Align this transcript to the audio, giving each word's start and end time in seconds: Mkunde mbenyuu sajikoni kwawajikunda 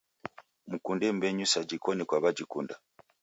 Mkunde 0.67 1.11
mbenyuu 1.15 1.45
sajikoni 1.51 2.03
kwawajikunda 2.09 2.75